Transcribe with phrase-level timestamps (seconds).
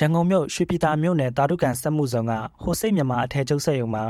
[0.00, 2.32] ရန်ကုန်မြို့ရွှေပြည်သာမြို့နယ်တာတုကန်စက်မှုဇုံက
[2.62, 4.04] ဟိုစိတ်မြန်မာအထည်ချုပ်စက်ရုံမှာ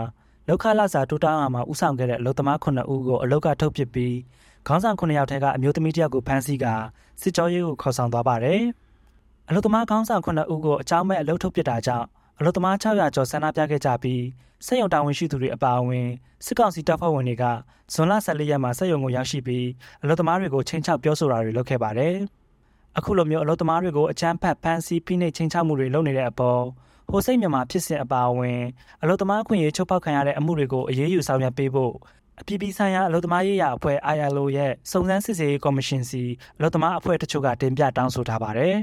[0.48, 4.16] လောက်ခလာစာတိုးတောင်းအားမှာဥဆောင်ခဲ့တဲ့အလုပ်သမား9ဦးကိုအလုပ်ကထုတ်ပစ်ပြီး
[4.66, 6.74] ခေါင်းဆောင်9ယောက်ထဲကအမျိုးသမီးတစ်ယောက်ကိုဖမ်းဆီးကာ
[7.20, 8.60] စစ်ကြောရေးကိုခေါ်ဆောင်သွားပါတယ်။
[9.48, 12.06] အလုပ်သမားခေါင်းဆောင်9ဦးကိုအကြောင်းမဲ့အလုပ်ထုတ်ပစ်တာကြောင့်
[12.38, 14.22] အလုပ်သမား600ကျော်ဆန္ဒပြခဲ့ကြပြီး
[14.66, 16.08] စက်ရုံတာဝန်ရှိသူတွေအပါအဝင်
[16.44, 17.44] စစ်ကောင်စီတပ်ဖွဲ့ဝင်တွေက
[17.92, 19.66] ဇွန်လ14ရက်မှာစက်ရုံကိုရောက်ရှိပြီး
[20.02, 22.16] အလုပ်သမားတွေကိုချိန်ချောက်ပြောဆိုတာတွေလုပ်ခဲ့ပါတယ်။
[22.98, 26.62] အခုလိုမျိုးအလုပ်သမားတွေကိုအကြမ်းဖက်ဖမ်းဆီးဖိနှိပ်ချိန်ချောက်မှုတွေလုပ်နေတဲ့အပေါ်
[27.10, 28.60] ဟိုစိတ်မြန်မာဖြစ်စဉ်အပါအဝင်
[29.02, 31.92] အလုပ်သမားခွင့်ရေးချုပ်ဖောက်ခံရတဲ့အမှုတွေကိုအရေးယူဆောင်ရွက်ပေးဖို့
[32.40, 36.22] အပြည်ပြည်ဆိုင်ရာအလုပ်သမားရေးရာအဖွဲ့ ILO ရဲ့စုံစမ်းစစ်ဆေးရေးကော်မရှင်စီ
[36.58, 38.76] အလုပ်သမားအဖွဲ့တချို့ကတင်ပြတောင်းဆိုထားပါတယ်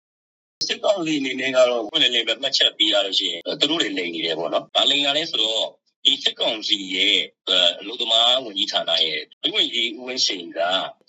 [0.68, 5.64] ။စစ်ကောင်စီအနေနဲ့ကတော့ဖွင့်လင်းလေးပဲမှတ်ချက်ပေးရလို့ရှိရင်သူတို့တွေလိန်နေတယ်ပေါ့နော်။ဒါလိန်လာလဲဆိုတော့
[6.04, 7.18] ဒီစစ်ကောင်စီရဲ့
[7.80, 10.58] အလုပ်သမားဝန်ကြီးဌာနရဲ့ဥပဒေဥပဒေရှင်က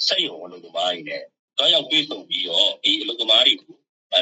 [0.07, 1.23] စက်ရုံအလုပ်သမားတွေနဲ့
[1.57, 3.75] တောက်ရောက်ပြေးဆုံပြီးတော့ဒီအလုပ်သမားတွေကို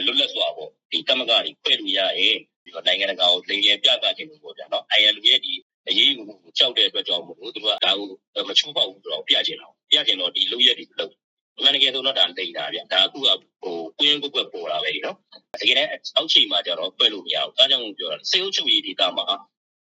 [0.05, 5.54] လွတ်လပ်စွာပေါ့ဒီကမ္မကတွေဖွဲ့လို့ရရဲ့ဒီနိုင်ငံတကာကိုလိန်လည်ပြသခြင်းလို့ပေါ့ဗျာနော်။ ILO ရဲ့ဒီ
[5.88, 11.13] အရေးယူမှုကိုကြောက်တဲ့အတွက်ကြောင့်မို့လို့သူကဒါကိုမချိုးဖောက်ဘူးဆိုတော့ပြချင်တော့ပြချင်တော့ဒီလုပ်ရက်တွေလုပ်
[11.57, 13.27] အမှန်တကယ်ဆိုတော့ဒါလိန်တာဗျဒါအခုက
[13.62, 15.18] ဟိုကွင်းကွက်ကွက်ပေါ်လာပဲဒီနော်
[15.62, 19.26] တကယ်တမ်းအောက်ခြေမှာကျတော့ဖွဲ့လို့မရဘူးအဲကြောင့်ပြောတာစေအုပ်ချုပ်ရေးဒေတာမှာ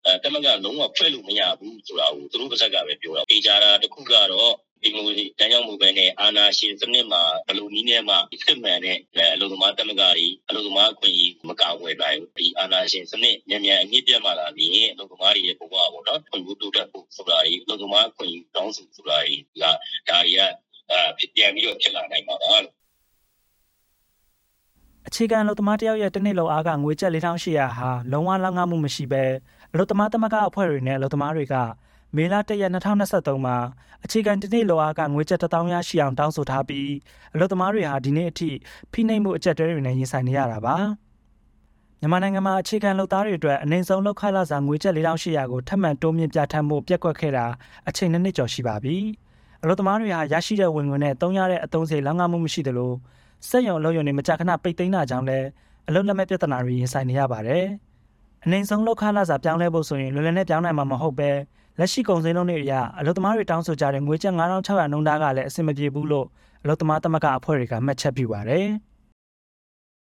[0.06, 8.98] အဲတမကလုံးဝဖွဲ့လို့မရဘူးဆိုတာကိုသူတို့ပါဇက်ကပဲပြောတာအေဂျာတာတစ်ခုကတော့ ဒီမိုကရေစီတန်းကြောင်းမှုပဲနဲ့အာဏာရှင်စနစ်မှာဘယ်လိုနည်းနဲ့မှစစ်မှန်တဲ့
[9.34, 19.64] အလုပ်သမားတမကကြီးအလုပ်သမားအခွင့်အရေးမကာဝယ်နိုင်ဘူးဒီအာဏာရှင်စနစ်မြန်မြန်အမြင့်ပြတ်မှလာပြီးအလုပ်သမားတွေရဲ့ဘဝပေါ့နော်ခွင့်ပြုတိုးတက်ဖို့ဆိုတာကြီးအလုပ်သမားအခွင့်အရေးတောင်းဆိုဆိုတာကြီးက
[20.10, 20.42] ဒါတွေက
[20.92, 22.62] အဲဖြစ်ပြန်ပြီးတော့ဖြစ်လာနိုင်ပါတော့
[25.08, 29.24] အခြေခံအလုပ်သမားတယောက်ရဲ့တစ်နှစ်လောက်အားကငွေကျပ်4800ဟာလုံးဝလောက်ငှမှုမရှိဘဲ
[29.74, 31.56] အလုပ်သမားသမဂ္ဂအဖွဲ့တွေနဲ့အလုပ်သမားတွေက
[32.16, 33.58] မေလ1ရက်2023မှာ
[34.04, 36.90] အခြေခံတစ်နှစ်လောက်အားကငွေကျပ်1000ရရှိအောင်တောင်းဆိုထားပြီး
[37.34, 38.50] အလုပ်သမားတွေဟာဒီနေ့အထိ
[38.92, 40.76] ဖိနှိပ်မှုအကြက်တဲတွေနဲ့ရင်ဆိုင်နေရတာပါ
[42.00, 47.46] မြန်မာနိုင်ငံမှာအခြေခံလုပ်သားတွေအတွက်အနည်းဆုံးလောက်ခလာစာငွေကျပ်4800ကိုထပ်မံတိုးမြင့်ပြဋ္ဌာန်းမှုပြက်ကွက်ခဲ့တာ
[47.90, 48.98] အချိန်နှစ်နှစ်ကျော်ရှိပါပြီ
[49.64, 52.92] အလုပ်သမားတွေဟာရရှိတဲ့ဝင်ငွေနဲ့တုံးရတဲ့အသုံးစရိတ်လောက်ငှမှုမရှိသလို
[53.50, 55.48] စက်ရုံအလုပ်ရုံတွေမကြာခဏပိတ်သိမ်းတာကြောင့်လည်း
[55.88, 57.66] အလုပ်လက်မဲ့ပြဿနာတွေရင်ဆိုင်နေရပါတယ်။
[58.46, 61.32] အနိုင်ဆုံးလောက်ခလာစာပြောင်းလဲဖို့ဆိုရင်လွယ်လွယ်နဲ့ပြောင်းနိုင်မှာမဟုတ်ပဲ
[61.80, 66.28] လက်ရှိကုန်စည်နှုန်းတွေအရအလုပ်သမားတွေတောင်းဆိုကြတဲ့ငွေကျပ်9600နှုန်းသားကလည်းအဆင်မပြေဘူးလို့
[66.64, 68.68] အလုပ်သမားသမဂ္ဂအဖွဲ့တွေကမှတ်ချက်ပြုပါတယ်။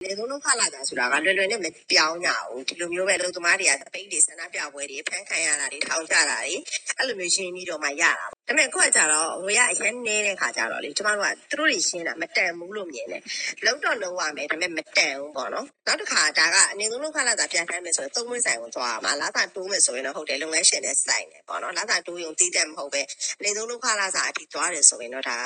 [0.05, 6.55] လေသုံးလုံးခလာတာဆိုတာကလွယ်လွယ်နဲ့မပြောင်းကြဘူးဒီလိုမျိုးပဲလုံသမားတွေကပိတ်တွေဆန္ဒပြပွဲတွေဖမ်းခံရတာတွေထောင်ကြတာတွေ
[6.99, 13.23] အဲ့လိုမျိုးရှင်းပြီးတော့မှရတာပေါ့ဒါပေမဲ့ခုကကြတော့ငွေရအရင်နေတဲ့ခါကြတော့လေကျမတို့ကသူတို့တွေရှင်းတာမတန်ဘူးလို့မြင်တယ်
[13.65, 23.03] လုံတော့လုံရမယ်ဒါပေမဲ့မတန်ဘူးပေါ့နော်နောက်တစ်ခါဒါကအနည်းဆုံးလုံးခလာတာပြန်ခိုင်းမယ်ဆိုရင်သုံးမွေးဆိုင်ကိုသွားရမှာလာသာတိုးမယ်ဆိုရင်တော့ဟုတ်တယ်လုပ်ငန်းရှင်နဲ့စိုက်တယ်ပေါ့နော်လာသာတိုးရုံတည်တယ်မဟုတ်ပဲ
[23.39, 25.39] အနည်းဆုံးလုံးခလာစာအထိသွားတယ်ဆိုရင်တော့ဒါ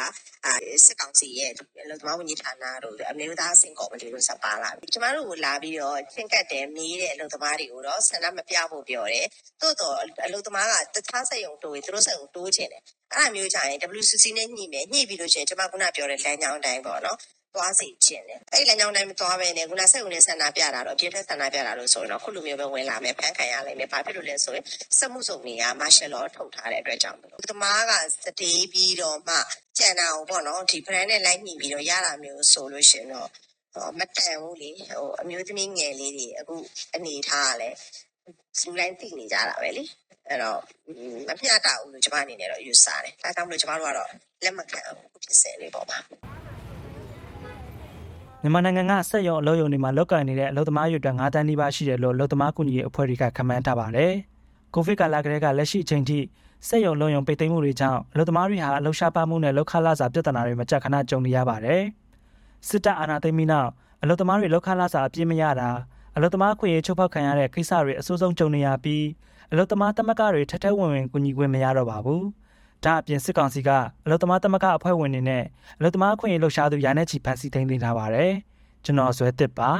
[0.44, 0.48] က
[0.86, 1.52] စစ်ကောင်စီရဲ့
[1.90, 9.26] လုံသမားဝန်ကြီးဌာနတို့အမျိုးသားအဆင့်ကော်မတီတို့စပါလာပြီကျမတို့ကိုလာပြီးတော့ချင်းကတ်တယ်မေးတဲ့အလုပ်သမားတွေကိုတော့ဆန္ဒမပြဖို့ပြောတယ်
[9.60, 9.96] သို့တော့
[10.26, 17.18] အလုပ်သမားကတခြားစက်ရုံတိုးရင်သူတို့စက်ရုံတိုးချင်တယ်အဲ့ဒါမျိုးကြရင် WCC နဲ့ညှိမယ်ညှိပြီးလို့ရှိရင်ကျမခုနပြောတဲ့လမ်းကြောင်းတိုင်းပေါ့နော်
[17.54, 24.64] သွားစီခြင်းတယ်အဲ့လမ်းကြောင်းတိုင်းမသွားပဲနဲ့ခုနဆက်ုံနဲ့ဆန္ဒပြတာတော့အပြည့်ထက်ဆန္ဒပြတာလို့ဆိုရင်တော့ခုလိုမျိုးပဲဝင်လာမယ်ဖန်ခံရလိမ့်မယ်ဘာဖြစ်လို့လဲဆိုရင်
[24.98, 27.18] စက်မှုစုံတွေကမာရှယ်လောထုတ်ထားတဲ့အတွက်ကြောင့်
[27.50, 27.92] သမားက
[28.24, 29.36] စတေးပြီးတော့မှ
[29.78, 33.28] ကြံတာကိုပေါ့နော်ဒီ brand နဲ့လိုက်ညှိပြီးတော့ရတာမျိုးဆိုလို့ရှိရင်တော့
[33.98, 36.54] မတန်ဘူးလေဟိုအမျိုးသမီးငယ်လေးတွေအခု
[36.94, 37.76] အနေထားကလည်း
[38.62, 39.84] လူတိုင်းသိနေကြတာပဲလေ
[40.28, 40.58] အဲ့တော့
[41.28, 44.08] မမျှတဘူးလို့ကျွန်မအနေနဲ့တော့ယူဆတယ်ဒါကြောင့်မလို့ကျွန်မတို့ကတော့
[44.44, 45.98] လက်မခံဘူးဖြစ်စဉ်လေးပေါ့ပါ
[48.42, 54.12] မြန်မာနိုင်ငံကစက်ရုံအလုပ်ရုံတွေမှာလောက်ကိုင်နေတဲ့အလုပ်သမားတွေအတွက်9တန်းနီးပါးရှိတယ်လို့အလုပ်သမားကူညီရေးအဖွဲ့တွေကခန့်မှန်းထားပါတယ်။
[54.74, 56.18] ကိုဗစ်ကာလကလေးကလက်ရှိအချိန်ထိ
[56.68, 61.82] စက်ရုံလုံရုံပိတ်သိမ်းမှုတွေကြောင့်အလုပ်သမားတွေဟာအလုပ်ရှားပါမှုနဲ့လောက်ခလာစာပြဿနာတွေမကြခဏကြုံနေရပါတယ်။
[62.68, 63.70] စစ်တပ်အာဏာသိမ်းပြီးနောက်
[64.02, 65.70] အလုပ်သမားတွေလောက်ခလာစာအပြည့်မရတာ
[66.16, 69.04] အလုပ်သမားခွင့်ရေးချုပ်ဖောက်ခံရတဲ့ကိစ္စတွေအဆိုးဆုံးကြုံနေရပြီး
[69.52, 72.22] အလုပ်သမားတမကတွေထက်ထက်ဝင်ဝင်ကူညီခွင့်မရတော့ပါဘူး။
[72.84, 73.70] ဒါအပြင်စစ်ကောင်စီက
[74.04, 75.44] အလုပ်သမားတမကအဖွဲ့ဝင်တွေနဲ့
[75.78, 78.32] အလုပ်သမားခွင့်ရေးလှုပ်ရှားသူရာနဲ့ချီဖန်ဆီးထိန်းသိမ်းထားပါတယ်။
[78.84, 79.70] ကျွန်တော်ဇွဲတစ်ပါ